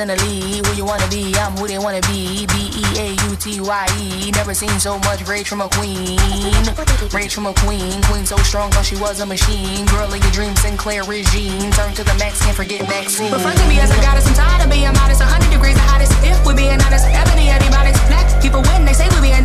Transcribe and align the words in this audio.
in 0.00 0.08
lead. 0.08 0.64
Who 0.64 0.72
you 0.74 0.84
wanna 0.84 1.06
be? 1.08 1.34
I'm 1.36 1.52
who 1.52 1.68
they 1.68 1.78
wanna 1.78 2.00
be. 2.08 2.46
B 2.46 2.72
E 2.72 2.84
A 2.96 3.06
U 3.28 3.36
T 3.36 3.60
Y 3.60 3.86
E. 4.00 4.30
Never 4.32 4.54
seen 4.54 4.72
so 4.80 4.98
much 5.00 5.26
rage 5.28 5.48
from 5.48 5.60
a 5.60 5.68
queen. 5.68 6.16
Rage 7.12 7.34
from 7.34 7.46
a 7.46 7.54
queen. 7.60 8.00
Queen 8.08 8.24
so 8.24 8.36
strong, 8.38 8.70
thought 8.70 8.86
she 8.86 8.96
was 8.96 9.20
a 9.20 9.26
machine. 9.26 9.84
Girl 9.86 10.08
of 10.08 10.16
your 10.16 10.32
dreams, 10.32 10.60
Sinclair 10.60 11.04
regime. 11.04 11.70
Turn 11.72 11.92
to 11.94 12.04
the 12.04 12.14
max, 12.16 12.40
can't 12.40 12.56
forget 12.56 12.88
Maxine. 12.88 13.30
But 13.30 13.44
to 13.44 13.68
me 13.68 13.78
as 13.80 13.90
a 13.90 14.00
goddess, 14.00 14.26
I'm 14.26 14.34
tired 14.34 14.64
of 14.64 14.70
being 14.70 14.92
modest. 14.94 15.20
100 15.20 15.50
degrees 15.52 15.76
the 15.76 15.84
hottest. 15.84 16.12
If 16.24 16.40
we're 16.46 16.56
being 16.56 16.80
honest, 16.80 17.04
ebony 17.04 17.50
antibiotics. 17.50 18.00
Black 18.08 18.24
people 18.40 18.62
win, 18.72 18.84
they 18.84 18.94
say 18.94 19.08
we 19.12 19.20
being 19.20 19.39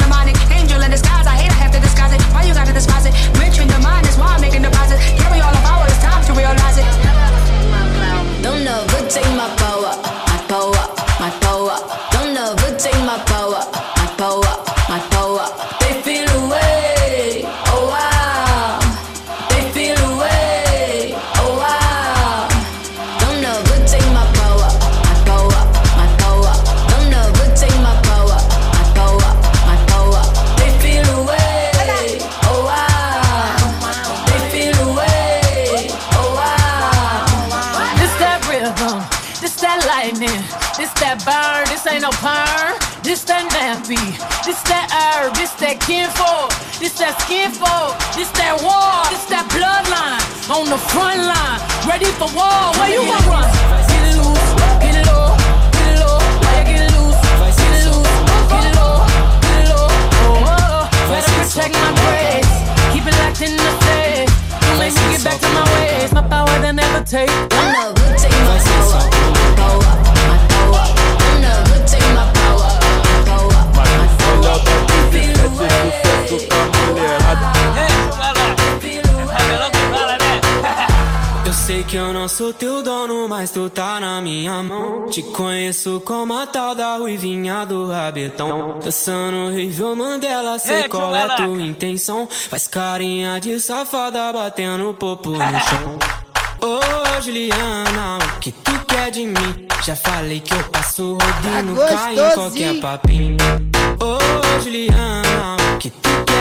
no 42.00 42.12
perm. 42.22 42.78
This 43.02 43.24
that 43.26 43.50
nappy, 43.50 44.02
this 44.46 44.62
that 44.70 44.90
herb, 44.94 45.34
this 45.34 45.54
that 45.58 45.82
kinfolk, 45.82 46.54
this 46.78 46.94
that 47.02 47.18
skinfolk, 47.26 47.98
this 48.14 48.30
that 48.38 48.54
war, 48.62 49.02
this 49.10 49.26
that 49.34 49.50
bloodline. 49.50 50.22
On 50.54 50.70
the 50.70 50.78
front 50.94 51.26
line, 51.26 51.60
ready 51.90 52.10
for 52.22 52.30
war. 52.38 52.74
Where 52.78 52.90
you 52.94 53.02
gonna 53.02 53.34
run? 53.34 53.50
Get 53.90 54.14
loose, 54.14 54.48
get 54.78 54.94
it 54.94 55.10
get 55.74 55.98
it. 55.98 56.06
Why 56.06 56.54
you 56.62 56.66
get 56.70 56.86
loose? 56.94 57.18
Get 57.58 57.90
loose, 57.90 58.14
get 58.50 58.62
it 58.62 58.78
get 59.42 59.66
it. 59.66 59.74
Oh, 59.74 59.90
oh, 60.30 60.54
oh. 60.54 60.90
Protect 61.10 61.74
my 61.74 61.92
grace, 62.06 62.54
keep 62.94 63.06
it 63.10 63.16
locked 63.26 63.42
in 63.42 63.58
the 63.58 63.72
safe. 63.90 64.30
Don't 64.70 64.78
make 64.78 64.94
me 64.94 65.18
get 65.18 65.24
back 65.26 65.42
to 65.42 65.50
my 65.50 65.66
ways. 65.82 66.14
My 66.14 66.22
power 66.22 66.54
they 66.62 66.74
never 66.74 67.02
take 67.02 67.34
que 81.96 82.00
eu 82.00 82.12
não 82.12 82.28
sou 82.28 82.52
teu 82.52 82.84
dono, 82.84 83.26
mas 83.30 83.52
tu 83.52 83.70
tá 83.70 84.02
na 84.02 84.20
minha 84.20 84.62
mão. 84.62 85.08
Te 85.08 85.24
conheço 85.24 86.02
como 86.04 86.38
a 86.38 86.46
tal 86.46 86.76
da 86.76 86.98
ruivinha 86.98 87.66
do 87.66 87.88
rabetão. 87.88 88.80
Dançando 88.84 89.38
horrível 89.48 89.96
Mandela, 89.96 90.60
sei 90.60 90.90
qual 90.90 91.16
é 91.16 91.38
tua 91.38 91.62
intenção. 91.62 92.28
Faz 92.30 92.68
carinha 92.68 93.40
de 93.40 93.62
safada 93.62 94.34
batendo 94.34 94.94
popo 94.94 95.30
no 95.30 95.38
chão. 95.40 95.98
Ô 96.62 96.80
oh, 96.82 97.22
Juliana, 97.22 98.18
o 98.18 98.40
que 98.42 98.52
tu 98.52 98.78
quer 98.86 99.10
de 99.12 99.28
mim? 99.28 99.68
Já 99.86 99.96
falei 99.96 100.42
que 100.42 100.54
eu 100.54 100.64
passo 100.66 101.14
rodinho, 101.14 101.78
tá 101.78 101.88
cai 101.88 102.14
em 102.14 102.34
qualquer 102.34 102.82
papinho. 102.82 103.38
Ô 104.02 104.18
oh, 104.18 104.62
Juliana, 104.62 105.25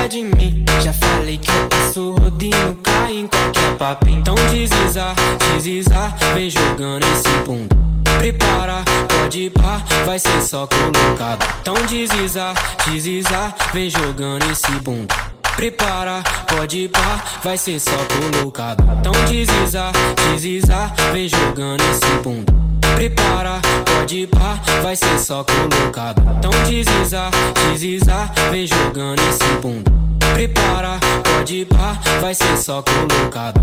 quer 0.04 0.08
de 0.08 0.22
mim? 0.22 0.64
Já 0.82 0.92
falei 0.92 1.38
que 1.38 1.50
eu 1.50 1.68
passo 1.68 2.12
rodinho, 2.12 2.78
cai 2.82 3.12
em 3.12 3.26
qualquer 3.26 3.76
papinho. 3.78 4.20
Então 4.20 4.34
deslizar, 4.50 5.14
deslizar, 5.54 6.16
vem 6.34 6.50
jogando 6.50 7.04
esse 7.04 7.28
bunda. 7.46 7.76
Prepara, 8.18 8.82
pode 9.08 9.50
pá, 9.50 9.82
vai 10.04 10.18
ser 10.18 10.42
só 10.42 10.66
colocado. 10.66 11.46
Então 11.60 11.74
deslizar, 11.86 12.54
deslizar, 12.86 13.54
vem 13.72 13.90
jogando 13.90 14.50
esse 14.50 14.70
bunda. 14.80 15.14
Prepara, 15.56 16.22
pode 16.48 16.88
pá, 16.88 17.24
vai 17.42 17.56
ser 17.56 17.80
só 17.80 17.96
colocado. 18.32 18.84
Então 19.00 19.12
deslizar, 19.26 19.92
deslizar, 20.32 20.94
vem 21.12 21.28
jogando 21.28 21.82
esse 21.82 22.22
bunda. 22.22 22.52
Prepara, 22.94 23.60
pode 23.84 24.20
ir 24.20 24.26
pá, 24.28 24.60
vai 24.82 24.96
ser 24.96 25.18
só 25.18 25.44
colocado. 25.44 26.22
Então 26.38 26.50
deslizar, 26.68 27.30
deslizar, 27.72 28.32
vem 28.50 28.66
jogando 28.66 29.20
esse 29.28 29.44
bunda. 29.60 29.90
Prepara, 30.34 30.98
pode 31.22 31.56
ir 31.56 31.66
pá, 31.66 31.98
vai 32.20 32.34
ser 32.34 32.56
só 32.56 32.82
colocado. 32.82 33.60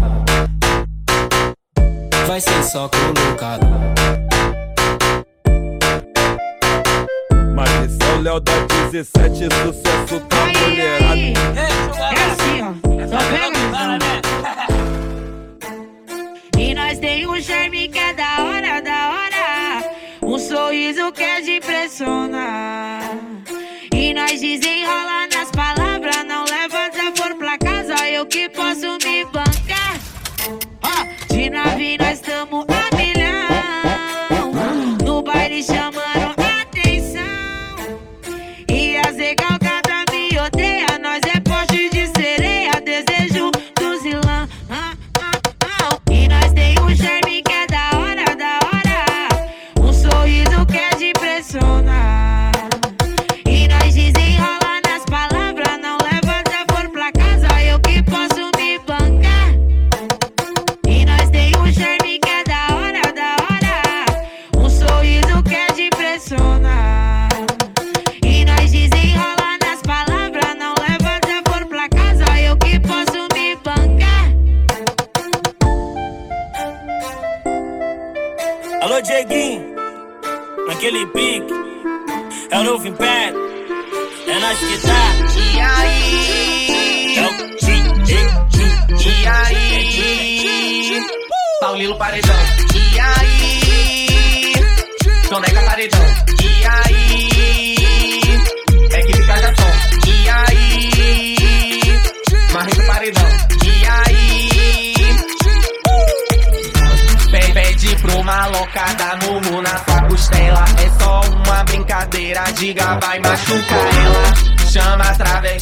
Vai 2.27 2.39
ser 2.39 2.63
só 2.63 2.89
colocado. 2.89 3.67
Mas 7.53 7.69
esse 7.85 7.97
é 8.01 8.13
o 8.15 8.21
Léo 8.21 8.39
da 8.39 8.53
17, 8.91 9.43
sucesso 9.43 10.21
pra 10.27 10.45
mulherada. 10.45 11.15
É 11.17 12.21
assim, 12.31 12.61
ó. 12.61 12.73
Só 13.07 13.17
pega 13.29 13.61
E 16.57 16.73
nós 16.73 16.99
tem 16.99 17.27
um 17.27 17.41
charme 17.41 17.89
que 17.89 17.99
é 17.99 18.13
da 18.13 18.43
hora, 18.43 18.81
da 18.81 19.09
hora. 19.09 19.10
Sorriso 20.51 21.13
que 21.13 21.23
é 21.23 21.39
de 21.39 21.51
impressionar. 21.59 23.09
E 23.95 24.13
nós 24.13 24.41
desenrola 24.41 25.25
nas 25.33 25.49
palavras. 25.51 26.25
Não 26.25 26.43
leva 26.43 26.89
desaforo 26.89 27.37
pra 27.37 27.57
casa. 27.57 27.95
Eu 28.09 28.25
que 28.25 28.49
posso 28.49 28.97
me 29.01 29.23
bancar. 29.31 29.97
Ó, 30.83 31.33
de 31.33 31.49
nave 31.49 31.97
nós 31.97 32.19
tamo 32.19 32.65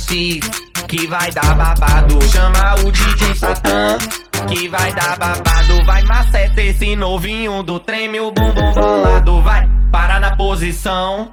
que 0.09 1.05
vai 1.05 1.31
dar 1.31 1.55
babado. 1.55 2.19
Chama 2.29 2.75
o 2.83 2.91
DJ 2.91 3.35
Satã, 3.35 3.95
que 4.47 4.67
vai 4.67 4.91
dar 4.93 5.15
babado. 5.19 5.85
Vai 5.85 6.01
maceta 6.03 6.61
esse 6.63 6.95
novinho 6.95 7.61
do 7.61 7.79
treme, 7.79 8.19
o 8.19 8.31
bumbum 8.31 8.73
bolado. 8.73 9.39
Vai, 9.43 9.69
para 9.91 10.19
na 10.19 10.35
posição. 10.35 11.31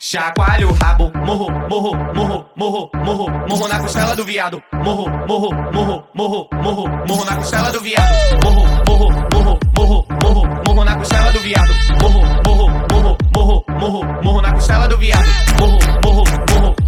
Chacoalha 0.00 0.68
o 0.68 0.72
rabo, 0.74 1.10
morro, 1.24 1.50
morro, 1.68 1.96
morro, 2.14 2.46
morro, 2.54 2.90
morro, 2.94 3.30
morro 3.48 3.68
na 3.68 3.80
costela 3.80 4.14
do 4.14 4.24
viado. 4.24 4.62
Morro, 4.74 5.08
morro, 5.26 5.50
morro, 5.72 6.04
morro, 6.14 6.48
morro, 6.52 6.88
morro 7.08 7.24
na 7.24 7.36
costela 7.36 7.72
do 7.72 7.80
viado. 7.80 8.14
Morro, 8.44 8.66
morro, 8.86 9.10
morro, 9.32 9.58
morro, 9.74 10.06
morro, 10.22 10.62
morro 10.66 10.84
na 10.84 10.96
costela 10.96 11.32
do 11.32 11.40
viado. 11.40 11.72
Morro, 12.00 12.20
morro, 12.46 12.68
morro, 12.92 13.16
morro, 13.34 13.64
morro, 13.80 14.22
morro 14.22 14.42
na 14.42 14.52
costela 14.52 14.86
do 14.86 14.98
viado. 14.98 15.26
Morro, 15.58 15.78
morro, 16.04 16.17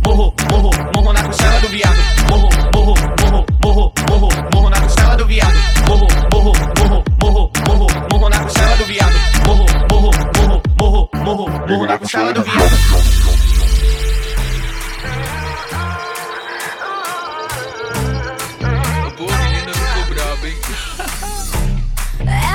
morro, 0.05 0.35
morro, 0.50 0.70
morro, 0.94 1.12
na 1.12 1.23
costela 1.25 1.61
do 1.61 1.69
viado. 1.69 1.97
Morro, 2.29 2.49
morro, 2.75 2.94
morro, 3.20 3.47
morro, 3.62 3.93
morro, 4.08 4.31
morro 4.52 4.70
na 4.70 4.81
costela 4.81 5.17
do 5.17 5.26
viado. 5.26 5.55
Morro, 5.88 6.06
morro, 6.32 6.52
morro, 6.76 7.05
morro, 7.23 7.50
morro, 7.67 7.87
morro 8.11 8.29
na 8.29 8.38
costela 8.41 8.76
do 8.76 8.85
viado. 8.85 9.14
Morro, 9.47 9.67
morro, 9.91 10.11
morro, 10.37 10.62
morro, 10.79 11.11
morro, 11.25 11.67
morro 11.69 11.87
na 11.87 11.99
costela 11.99 12.32
do 12.32 12.43
viado. 12.43 12.61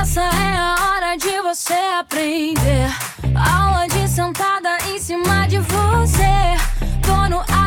Essa 0.02 0.22
é 0.22 0.58
a 0.58 0.76
hora 0.80 1.18
de 1.18 1.42
você 1.42 1.74
aprender. 2.00 2.90
Aula 3.36 3.88
de 3.88 4.08
sentada 4.08 4.78
em 4.90 5.00
cima 5.00 5.48
de 5.48 5.60
você. 5.60 6.15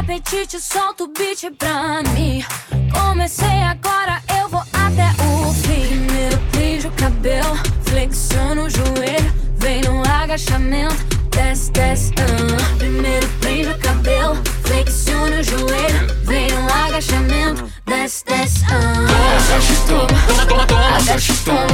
Apetite, 0.09 0.59
solta 0.59 1.05
o 1.05 1.09
beat 1.09 1.51
pra 1.59 2.03
mim. 2.15 2.43
Comecei 2.91 3.61
agora, 3.63 4.23
eu 4.41 4.49
vou 4.49 4.63
até 4.73 5.05
o 5.23 5.53
fim. 5.53 5.87
Primeiro 5.87 6.39
prende 6.51 6.87
o 6.87 6.91
cabelo, 6.93 7.55
flexiona 7.85 8.63
o 8.63 8.71
joelho. 8.71 9.35
Vem 9.59 9.83
no 9.83 10.01
agachamento, 10.11 10.97
desce, 11.31 11.71
desce. 11.73 12.15
ah. 12.21 12.79
Primeiro 12.79 13.29
prende 13.39 13.69
o 13.69 13.79
cabelo, 13.81 14.37
flexiona 14.63 15.41
o 15.41 15.43
joelho. 15.43 16.25
Vem 16.25 16.49
no 16.53 16.73
agachamento, 16.73 17.71
desce, 17.85 18.25
desce. 18.25 18.65
Ah. 18.65 19.08
Desce, 19.49 19.75
toma, 19.87 20.07
toma, 20.47 20.67
toma, 20.67 20.99
desce, 21.03 21.33
toma. 21.45 21.67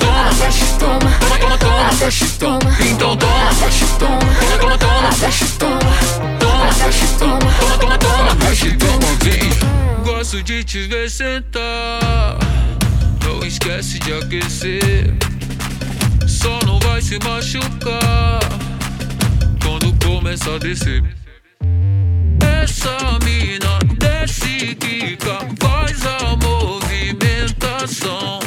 Toma, 0.00 0.30
desce, 0.40 0.78
toma, 0.78 0.98
toma, 0.98 1.38
toma, 1.38 1.58
toma, 1.58 1.90
desce, 1.98 2.26
toma. 2.38 2.58
Então 2.80 3.16
toma, 3.16 3.50
desce, 3.60 3.84
toma, 3.98 4.18
toma, 4.18 4.58
toma, 4.58 4.78
toma, 4.78 5.10
desce, 5.20 5.44
toma. 5.58 5.78
Toma, 6.40 6.66
desce, 6.72 7.18
toma, 7.18 7.38
toma, 7.38 7.78
toma, 7.78 7.98
toma, 7.98 8.34
desce, 8.36 8.76
toma. 8.76 9.00
Vem. 9.22 9.50
Gosto 10.02 10.42
de 10.42 10.64
te 10.64 10.86
ver 10.86 11.10
sentar. 11.10 12.38
Não 13.22 13.46
esquece 13.46 13.98
de 13.98 14.12
aquecer. 14.14 15.14
Só 16.26 16.58
não 16.66 16.78
vai 16.80 17.02
se 17.02 17.18
machucar 17.22 18.40
quando 19.62 19.92
começa 20.04 20.54
a 20.54 20.58
descer. 20.58 21.19
Essa 22.80 23.18
mina 23.26 23.78
desce, 23.98 24.74
quica, 24.76 25.46
faz 25.60 26.00
a 26.06 26.34
movimentação 26.36 28.39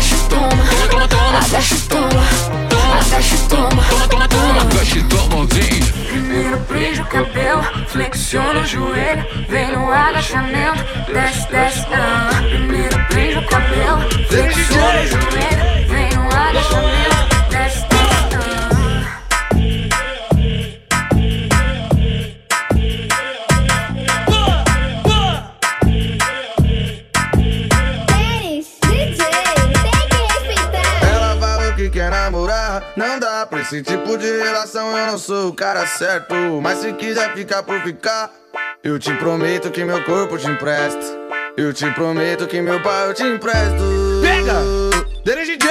toma, 0.00 0.08
desce, 0.08 0.28
toma, 0.28 0.48
toma, 0.88 1.08
toma, 1.08 1.89
não 32.96 33.18
dá 33.18 33.46
pra 33.46 33.60
esse 33.60 33.82
tipo 33.82 34.16
de 34.16 34.30
relação. 34.38 34.96
Eu 34.96 35.06
não 35.06 35.18
sou 35.18 35.48
o 35.48 35.54
cara 35.54 35.86
certo, 35.86 36.34
mas 36.62 36.78
se 36.78 36.92
quiser 36.94 37.34
ficar 37.34 37.62
por 37.62 37.80
ficar, 37.82 38.30
eu 38.82 38.98
te 38.98 39.12
prometo 39.14 39.70
que 39.70 39.84
meu 39.84 40.02
corpo 40.04 40.38
te 40.38 40.46
empresto. 40.48 41.18
Eu 41.56 41.72
te 41.72 41.90
prometo 41.92 42.46
que 42.46 42.60
meu 42.60 42.82
pai 42.82 43.08
eu 43.08 43.14
te 43.14 43.24
empresto. 43.24 43.82
Pega! 44.22 44.54
Dere 45.24 45.44
DJ! 45.44 45.70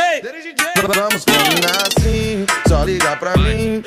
Vamos 0.87 1.25
combinar 1.25 1.87
assim, 1.87 2.45
só 2.67 2.83
liga 2.83 3.15
pra 3.17 3.35
mim. 3.37 3.83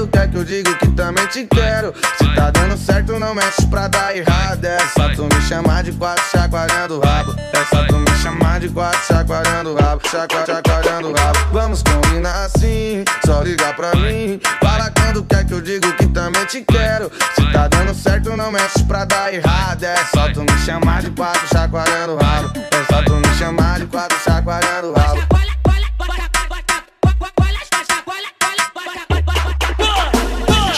Quando 0.00 0.12
quer 0.12 0.30
que 0.30 0.36
eu 0.38 0.44
digo 0.44 0.74
que 0.78 0.86
também 0.92 1.26
te 1.26 1.44
quero. 1.44 1.92
Se 2.16 2.34
tá 2.34 2.50
dando 2.50 2.74
certo, 2.78 3.18
não 3.18 3.34
mexe 3.34 3.66
pra 3.66 3.86
dar 3.86 4.16
errado. 4.16 4.64
É 4.64 4.78
só 4.96 5.10
tu 5.10 5.24
me 5.24 5.42
chamar 5.42 5.82
de 5.82 5.92
quatro 5.92 6.24
chacoalhando 6.24 6.96
o 6.96 7.00
rabo. 7.00 7.34
É 7.38 7.64
só 7.66 7.84
tu 7.84 7.98
me 7.98 8.10
chamar 8.22 8.60
de 8.60 8.70
quatro 8.70 8.98
chacoalhando 9.06 9.74
o 9.74 9.76
rabo. 9.76 10.00
Chacoalhando 10.08 11.10
o 11.10 11.12
rabo. 11.12 11.38
Vamos 11.52 11.82
combinar 11.82 12.46
assim, 12.46 13.04
só 13.26 13.42
liga 13.42 13.74
pra 13.74 13.94
mim. 13.94 14.40
Fala 14.64 14.90
quando 14.90 15.22
quer 15.22 15.44
que 15.44 15.52
eu 15.52 15.60
digo 15.60 15.92
que 15.92 16.06
também 16.06 16.46
te 16.46 16.62
quero. 16.62 17.12
Se 17.34 17.52
tá 17.52 17.68
dando 17.68 17.92
certo, 17.92 18.34
não 18.34 18.50
mexe 18.50 18.82
pra 18.84 19.04
dar 19.04 19.34
errado. 19.34 19.84
É 19.84 19.96
só 20.14 20.32
tu 20.32 20.40
me 20.40 20.58
chamar 20.64 21.02
de 21.02 21.10
quatro 21.10 21.46
chacoalhando 21.48 22.14
o 22.14 22.16
rabo. 22.16 22.52
É 22.56 22.84
só 22.90 23.02
tu 23.02 23.16
me 23.16 23.34
chamar 23.34 23.78
de 23.78 23.84
quatro 23.84 24.18
chacoalhando 24.24 24.92
o 24.92 24.94
rabo. 24.94 25.20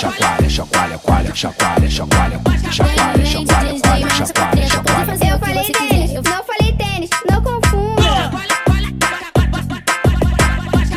Chacoalha, 0.02 0.48
chacoalha, 0.50 0.98
coalha, 0.98 1.32
chacoalha, 1.32 1.88
chacoalha, 1.88 2.40
chacoalha, 2.72 3.24
chacoalha, 3.24 3.80
coalha, 3.80 4.10
chacoalha, 4.10 4.66
chacoalha. 4.66 5.30
Eu 5.30 5.38
falei 5.38 5.72
tênis, 5.72 6.12
não 6.14 6.24
falei 6.24 6.51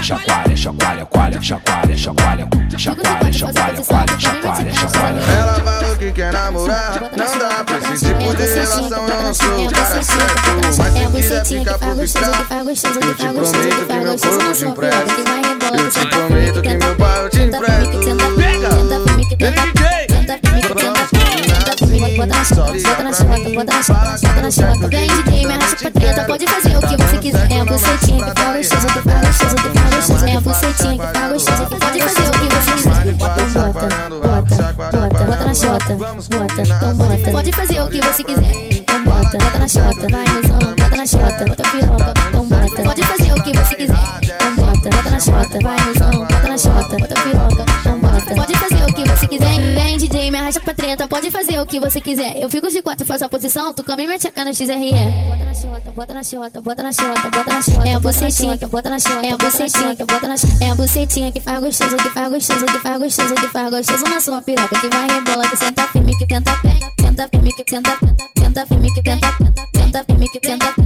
Chacoalha, 0.06 0.56
chacoalha, 0.56 1.04
coalha, 1.08 1.42
chacoalha, 1.42 1.98
chacoalha, 1.98 2.48
chacoalha, 2.78 3.34
chacoalha, 3.34 3.82
coalha, 3.82 4.20
chacoalha, 4.20 4.72
chacoalha. 4.72 5.20
Ela 5.20 5.54
falou 5.56 5.96
que 5.96 6.12
quer 6.12 6.32
namorar, 6.32 7.02
não 7.18 7.38
dá 7.40 7.64
pra 7.64 7.80
esse 7.92 8.06
tipo 8.06 8.36
de 8.36 8.44
relação. 8.44 9.08
Eu 9.08 9.24
não 9.24 9.34
sou 9.34 9.66
o 9.66 9.72
cara 9.72 10.04
certo, 10.04 10.52
mas 10.64 10.76
se 10.76 11.12
quiser 11.12 11.44
ficar 11.44 11.80
por 11.80 12.08
ficar, 12.08 12.46
eu 12.52 12.76
te 12.76 12.82
prometo 12.88 13.82
que 13.82 13.98
meu 13.98 14.16
corpo 14.20 14.54
te 14.54 14.66
empresto. 14.66 15.12
Eu 15.74 15.90
te 15.90 16.06
prometo 16.06 16.62
que 16.62 16.74
meu 16.76 16.96
pai 16.98 17.30
te 17.30 17.42
empresto. 17.42 17.96
Bota 22.16 22.28
na 22.28 22.46
chota, 22.46 22.72
bota 22.72 23.04
na 23.04 23.12
chota, 23.12 23.50
bota 23.50 23.74
na 23.74 23.84
chota, 23.84 24.18
bota 24.24 24.42
na 24.42 24.52
chota. 24.52 24.88
Vem 24.88 25.08
DJ, 25.08 25.46
me 25.46 25.54
arrasta 25.54 25.76
pra 25.78 25.92
treta, 25.92 26.24
pode 26.24 26.48
fazer 26.48 26.78
o 26.78 26.80
que 26.80 26.96
você 26.96 27.18
quiser. 27.18 27.52
É 27.52 27.54
a 27.60 27.66
que. 27.66 27.76
É 30.32 30.36
a 30.36 30.38
que 30.38 30.46
pode 31.78 32.02
fazer 32.02 32.28
o 32.28 32.32
que 32.32 32.48
você 32.56 32.72
quiser. 32.72 33.08
Então 33.08 33.18
bota, 33.18 33.44
bota, 34.22 34.74
bota, 34.74 35.26
bota 35.26 35.46
na 35.46 35.54
chota, 35.54 35.94
bota, 35.96 36.62
então 36.62 36.96
bota. 36.96 37.32
Pode 37.32 37.52
fazer 37.52 37.82
o 37.82 37.88
que 37.90 38.00
você 38.02 38.24
quiser. 38.24 38.52
Então 38.72 39.04
bota, 39.04 39.38
bota 39.38 39.60
na 39.60 39.68
chota, 39.68 40.08
vai 40.10 40.26
mozão, 40.30 40.60
bota 40.78 40.96
na 40.96 41.06
chota, 41.06 41.46
bota 41.46 41.64
piroca, 41.70 42.14
então 42.30 42.46
bota. 42.46 42.84
Pode 42.84 43.04
fazer 43.04 43.34
o 43.34 43.44
que 43.44 43.52
você 43.58 43.76
quiser. 43.76 44.00
Então 44.24 44.56
bota, 44.56 44.90
bota 44.90 45.10
na 45.10 45.20
chota, 45.20 45.60
vai 45.62 45.76
mozão, 45.86 46.12
bota 46.12 46.48
na 46.48 46.58
chota, 46.58 46.98
bota 46.98 47.16
piroca, 47.22 47.66
então 47.82 47.95
bota. 49.40 49.66
DJ, 49.98 50.30
me 50.30 50.38
arrasta 50.38 50.60
pra 50.60 50.74
treta, 50.74 51.08
pode 51.08 51.32
fazer 51.32 51.60
o 51.60 51.66
que 51.66 51.80
você 51.80 52.02
quiser. 52.02 52.38
Eu 52.38 52.50
fico 52.50 52.70
de 52.70 52.82
quatro, 52.82 53.06
faço 53.06 53.26
a 53.26 53.30
posição, 53.30 53.74
tu 53.74 53.84
come 53.84 54.06
minha 54.06 54.20
tcheca 54.20 54.44
no 54.44 54.54
XRE. 54.54 54.92
Bota 54.92 55.46
na 55.46 55.54
chota, 55.54 55.92
bota 55.92 56.14
na 56.14 56.24
chota, 56.24 56.62
bota 56.62 56.84
na 56.84 56.92
chota, 56.92 57.30
bota 57.30 57.54
na 57.54 57.62
chota. 57.62 57.88
É 57.88 57.96
a 57.96 58.00
bucetinha 58.00 58.58
que 58.58 58.66
bota 58.66 58.90
na 58.90 59.00
chota, 59.00 59.26
é 59.26 59.32
a 59.32 59.38
bucetinha 59.38 59.96
que 59.96 60.06
bota 60.06 60.28
na 60.28 60.38
chota. 60.38 60.64
É 60.64 60.70
a 60.70 60.76
bucetinha 60.76 61.32
que 61.32 61.40
faz 61.40 61.60
gostoso, 61.60 61.98
que 61.98 62.10
faz 62.10 62.30
gostoso, 62.30 62.66
que 62.66 62.80
faz 62.80 63.00
gostoso, 63.00 63.36
que 63.36 63.48
faz 63.48 63.70
gostoso 63.70 64.04
na 64.06 64.20
sua 64.20 64.42
piroca. 64.42 64.80
Que 64.80 64.90
vai 64.90 65.08
rebola, 65.08 65.48
que 65.48 65.58
senta 65.58 65.88
firme, 65.88 66.18
que 66.18 66.28
tenta 66.28 66.52
tenta 67.16 67.30
firme, 67.30 67.54
que 67.54 67.64
tenta, 67.64 67.98
tenta 68.36 68.66
firme, 68.66 68.94
que 68.94 69.02
tenta, 69.02 69.32
tenta 69.72 70.04
firme, 70.04 70.30
que 70.30 70.40
tenta, 70.40 70.74
tenta 70.74 70.74
firme. 70.74 70.85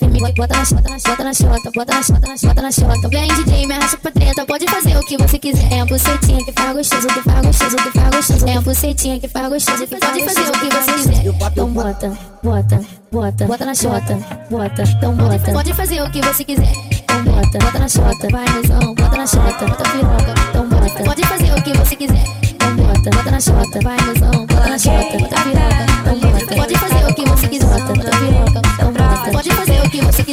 Bota 0.00 0.56
na 0.56 0.64
chota, 0.64 0.88
na 0.88 0.98
chota, 0.98 1.24
na 1.24 1.34
chota, 1.34 1.70
bota 1.74 1.94
na 1.94 2.02
chota, 2.02 2.26
na 2.26 2.36
chota, 2.36 2.62
na 2.62 2.72
chota. 2.72 3.08
Vem 3.08 3.28
DJ, 3.28 3.66
me 3.66 3.74
arrasta 3.74 3.98
pra 3.98 4.10
treta, 4.10 4.46
pode 4.46 4.66
fazer 4.70 4.96
o 4.96 5.00
que 5.00 5.18
você 5.18 5.38
quiser. 5.38 5.70
É 5.70 5.80
a 5.80 5.84
bucetinha 5.84 6.42
que 6.44 6.52
faz 6.52 6.76
gostoso, 6.76 7.06
que 7.08 7.22
faz 7.22 7.46
gostoso, 7.46 7.76
que 7.76 7.90
faz 7.90 8.16
gostoso. 8.16 8.48
É 8.48 8.56
a 8.56 8.60
bucetinha 8.62 9.20
que 9.20 9.28
faz 9.28 9.48
gostoso, 9.50 9.86
que 9.86 9.96
pode 9.96 10.24
fazer 10.24 10.40
o 10.40 10.52
que 10.52 10.74
você 10.74 10.92
quiser. 10.92 11.26
Então 11.26 11.72
bota, 11.72 12.08
bota, 12.42 12.80
bota, 13.12 13.44
bota 13.44 13.66
na 13.66 13.74
chota, 13.74 14.18
bota, 14.50 14.82
então 14.82 15.14
bota. 15.14 15.52
Pode 15.52 15.74
fazer 15.74 16.02
o 16.02 16.10
que 16.10 16.22
você 16.22 16.44
quiser. 16.44 16.72
Então 16.90 17.22
bota, 17.24 17.58
bota 17.58 17.78
na 17.78 17.88
chota, 17.88 18.28
vai 18.30 18.48
mozão, 18.48 18.94
bota 18.94 19.16
na 19.16 19.26
chota, 19.26 19.66
bota 19.66 19.90
piroca, 19.90 20.34
então 20.48 20.68
bota. 20.68 21.04
Pode 21.04 21.26
fazer 21.26 21.52
o 21.52 21.62
que 21.62 21.76
você 21.76 21.96
quiser. 21.96 22.24
Então 22.50 22.76
bota, 22.76 23.10
bota 23.10 23.30
na 23.30 23.40
chota, 23.40 23.80
vai 23.82 23.96
mozão, 24.06 24.46
bota 24.46 24.68
na 24.68 24.78
chota, 24.78 25.18
bota 25.18 25.40
piroca, 25.42 25.86
então 26.00 26.18
bota. 26.20 26.54
Pode 26.54 26.78
fazer 26.78 27.06
o 27.06 27.14
que 27.14 27.24
você 27.28 27.48
quiser, 27.48 27.66
bota, 27.66 27.90
bota 27.90 27.90
piroca, 27.90 27.92
então 27.92 27.96
bota. 27.96 28.10
Pode 28.10 28.39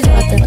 fazer 0.03 0.43
o 0.43 0.46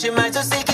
Chorei 0.00 0.16
bastante, 0.16 0.30
mas 0.32 0.36
eu 0.36 0.69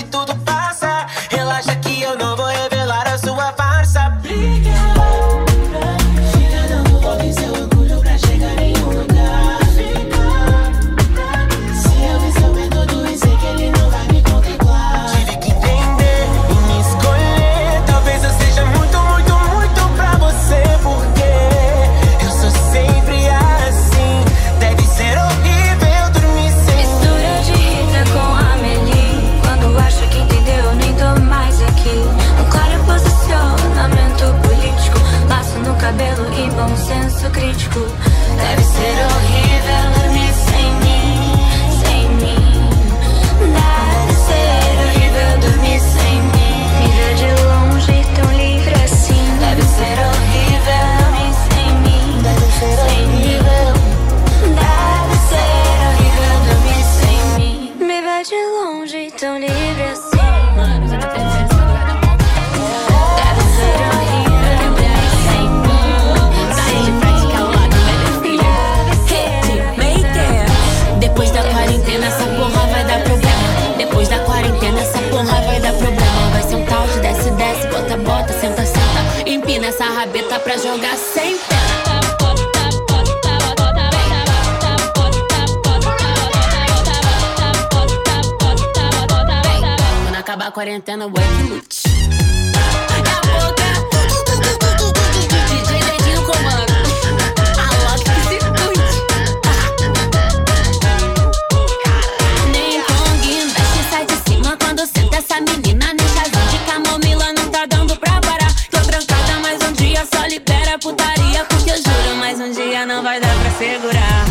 acabar 90.89 91.21
a 91.21 91.41
lute. 91.49 91.83
É 91.85 92.99
a 92.99 93.21
boca. 93.27 93.67
DJ 95.49 95.79
Dedinho 95.83 96.21
comando. 96.25 96.73
Alok 97.59 98.03
que 98.03 98.21
se 98.21 98.37
cuide. 98.55 98.95
Nem 102.51 102.81
Kong 102.83 103.23
mexe, 103.53 103.81
sai 103.89 104.05
de 104.05 104.15
cima 104.29 104.51
quando 104.57 104.87
senta 104.87 105.17
essa 105.17 105.41
menina. 105.41 105.93
Nem 105.93 106.07
chazinho 106.07 106.47
de 106.51 106.57
camomila 106.59 107.33
não 107.33 107.49
tá 107.49 107.65
dando 107.65 107.97
pra 107.97 108.21
parar. 108.21 108.53
Tô 108.71 108.79
trancada 108.79 109.39
mais 109.41 109.61
um 109.61 109.73
dia, 109.73 110.07
só 110.13 110.25
libera 110.25 110.75
a 110.75 110.79
putaria. 110.79 111.43
Porque 111.49 111.71
eu 111.71 111.77
juro, 111.77 112.15
mais 112.17 112.39
um 112.39 112.51
dia 112.51 112.85
não 112.85 113.03
vai 113.03 113.19
dar 113.19 113.35
pra 113.35 113.51
segurar. 113.51 114.25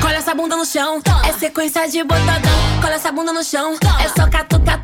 Cola 0.00 0.16
essa 0.16 0.34
bunda 0.34 0.56
no 0.56 0.66
chão, 0.66 1.00
é 1.24 1.32
sequência 1.34 1.88
de 1.88 2.02
botadão. 2.02 2.52
Cola 2.82 2.94
essa 2.94 3.12
bunda 3.12 3.32
no 3.32 3.44
chão, 3.44 3.76
é 4.00 4.08
só 4.08 4.28
catu, 4.28 4.58
catucadão. 4.60 4.83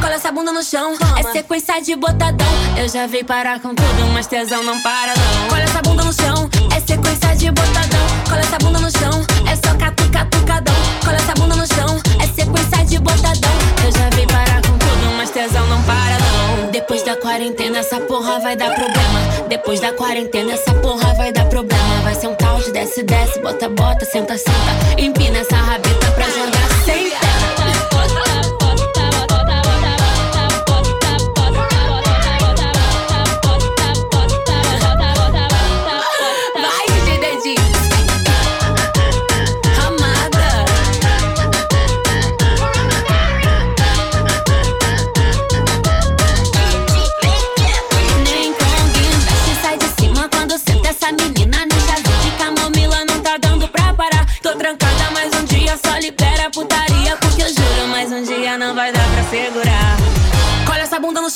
Cola 0.00 0.14
essa 0.14 0.30
bunda 0.30 0.52
no 0.52 0.62
chão, 0.62 0.94
é 1.16 1.22
sequência 1.32 1.80
de 1.82 1.96
botadão. 1.96 2.46
Eu 2.76 2.88
já 2.88 3.06
vim 3.06 3.24
parar 3.24 3.60
com 3.60 3.74
tudo, 3.74 4.06
mas 4.12 4.26
tesão 4.26 4.62
não 4.62 4.80
para 4.80 5.12
não. 5.14 5.48
Cola 5.48 5.62
essa 5.62 5.82
bunda 5.82 6.04
no 6.04 6.12
chão, 6.12 6.48
é 6.74 6.80
sequência 6.80 7.36
de 7.36 7.50
botadão. 7.50 8.06
Cola 8.28 8.40
essa 8.40 8.58
bunda 8.58 8.78
no 8.78 8.90
chão, 8.90 9.26
é 9.50 9.56
só 9.56 9.76
catu, 9.76 10.08
catucadão. 10.10 10.74
Cola 11.04 11.16
essa 11.16 11.34
bunda 11.34 11.56
no 11.56 11.66
chão, 11.66 12.00
é 12.22 12.26
sequência 12.26 12.84
de 12.84 12.98
botadão. 12.98 13.50
Eu 13.84 13.92
já 13.92 14.08
vim 14.16 14.26
parar 14.26 14.62
com 14.62 14.78
tudo, 14.78 15.16
mas 15.16 15.30
tesão 15.30 15.66
não 15.66 15.82
para 15.82 16.18
não. 16.18 16.70
Depois 16.70 17.02
da 17.02 17.16
quarentena, 17.16 17.78
essa 17.78 18.00
porra 18.00 18.38
vai 18.38 18.56
dar 18.56 18.70
problema. 18.74 19.48
Depois 19.48 19.80
da 19.80 19.92
quarentena, 19.92 20.52
essa 20.52 20.74
porra 20.74 21.14
vai 21.14 21.32
dar 21.32 21.46
problema. 21.46 22.00
Vai 22.02 22.14
ser 22.14 22.28
um 22.28 22.36
de 22.64 22.72
desce, 22.72 23.02
desce, 23.02 23.40
bota, 23.40 23.68
bota, 23.68 24.04
senta, 24.04 24.36
senta. 24.36 25.00
Empina 25.00 25.38
essa 25.38 25.56
rabeta 25.56 26.10
pra 26.12 26.26
jogar 26.26 26.84
sem 26.84 27.10
pé. 27.10 27.28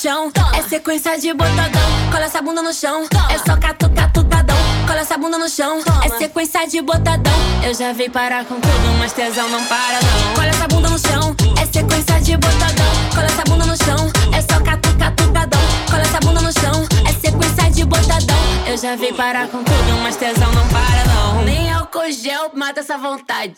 Chão. 0.03 0.29
É 0.53 0.61
sequência 0.63 1.17
de 1.17 1.33
botadão, 1.33 1.81
cola 2.11 2.25
essa 2.25 2.41
bunda 2.41 2.61
no 2.61 2.73
chão. 2.73 3.07
É 3.29 3.37
só 3.37 3.55
catucatutadão, 3.55 4.57
cola 4.85 4.99
essa 4.99 5.17
bunda 5.17 5.37
no 5.37 5.47
chão. 5.47 5.79
É 6.03 6.09
sequência 6.17 6.67
de 6.67 6.81
botadão. 6.81 7.31
Eu 7.63 7.73
já 7.73 7.93
vim 7.93 8.09
parar 8.09 8.43
com 8.43 8.55
tudo, 8.55 8.97
mas 8.99 9.13
tesão 9.13 9.47
não 9.47 9.63
para 9.63 9.99
não. 10.01 10.33
Cola 10.35 10.47
essa 10.47 10.67
bunda 10.67 10.89
no 10.89 10.99
chão, 10.99 11.33
é 11.57 11.65
sequência 11.65 12.19
de 12.19 12.35
botadão. 12.35 12.85
Cola 13.15 13.27
essa 13.27 13.43
bunda 13.43 13.65
no 13.65 13.77
chão, 13.77 14.11
é 14.35 14.41
só 14.41 14.61
catucatutadão. 14.61 15.61
Cola 15.89 16.01
essa 16.01 16.19
bunda 16.19 16.41
no 16.41 16.51
chão, 16.51 16.85
é 17.07 17.13
sequência 17.13 17.71
de 17.71 17.85
botadão. 17.85 18.37
Eu 18.67 18.77
já 18.77 18.97
vim 18.97 19.13
parar 19.13 19.47
com 19.47 19.63
tudo, 19.63 20.01
mas 20.03 20.17
tesão 20.17 20.51
não 20.51 20.67
para 20.67 21.05
não. 21.13 21.45
Nem 21.45 21.71
álcool 21.71 22.11
gel 22.11 22.51
mata 22.53 22.81
essa 22.81 22.97
vontade. 22.97 23.55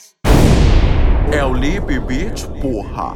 É 1.32 1.44
o 1.44 1.56
Lip 1.56 2.00
Beat, 2.02 2.46
porra. 2.62 3.16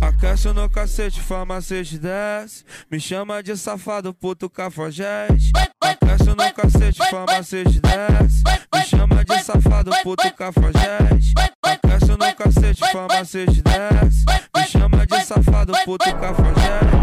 Aquece 0.00 0.52
no 0.52 0.68
cacete, 0.68 1.20
farmacete 1.20 1.98
desce. 1.98 2.64
Me 2.90 2.98
chama 2.98 3.42
de 3.42 3.56
safado, 3.56 4.12
puto 4.14 4.48
cafajeste. 4.48 5.52
Aquece 5.80 6.34
no 6.34 6.52
cacete, 6.52 6.98
farmacete 7.10 7.80
desce. 7.80 8.42
Me 8.72 8.84
chama 8.84 9.24
de 9.24 9.38
safado, 9.42 9.90
puto 10.02 10.32
cafajeste. 10.32 11.34
Aquece 11.62 12.12
no 12.12 12.34
cacete, 12.34 12.80
farmacete 12.92 13.62
desce. 13.62 14.24
Me 14.54 14.66
chama 14.66 15.06
de 15.06 15.24
safado, 15.24 15.72
puto 15.84 16.14
cafajeste. 16.14 16.96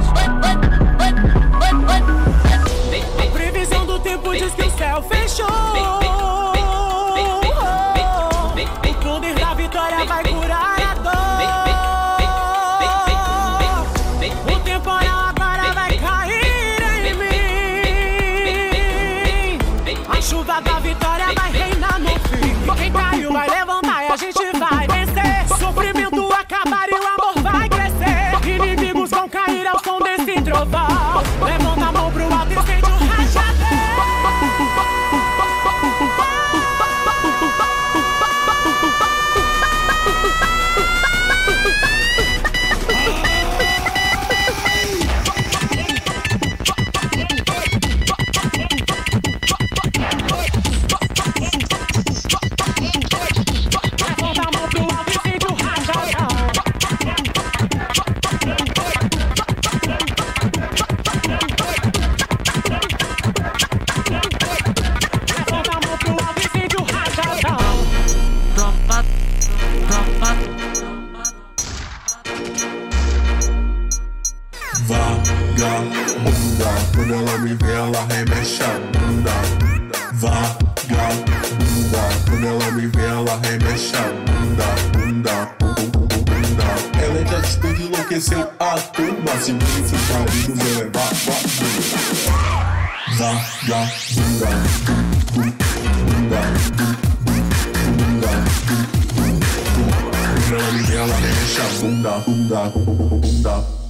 Previsão 3.34 3.86
do 3.86 4.00
tempo 4.00 4.34
diz 4.34 4.54
que 4.54 4.64
o 4.64 4.78
céu 4.78 5.04
fechou. 5.04 6.23
Vagabunda, 74.88 76.72
quando 76.94 77.14
ela 77.14 77.38
me 77.40 77.54
vê, 77.54 77.74
ela 77.74 78.06
remexe 78.08 78.64
a 78.64 78.80
bunda. 78.98 79.32
Vagabunda, 80.14 82.04
quando 82.30 82.48
ela 82.48 82.72
me 82.72 82.88
vê, 82.88 83.06
ela 83.06 83.40
remexe 83.44 83.96
a 83.96 84.02
bunda. 84.02 84.66
Bunda, 84.92 85.36
bunda. 85.60 86.68
Ela 87.02 87.20
é 87.20 87.24
de 87.24 87.36
atitude, 87.36 87.84
enlouqueceu 87.84 88.50
a 88.60 88.78
turma. 88.80 89.32
Se 89.40 89.52
você 89.54 89.98
for 89.98 90.20
marido, 90.20 90.56
vou 90.56 90.72
levar 90.78 91.14
vagabunda. 91.26 91.98
Vagabunda, 93.18 94.50
bunda, 95.34 95.66
bunda, 96.06 97.13
ela 100.54 100.72
me 100.72 100.84
vê, 100.84 100.96
ela 100.96 101.16
remexe 101.16 101.62
a 101.62 101.80
bunda. 101.80 102.12
Bunda, 102.20 102.70
bunda. 102.70 103.83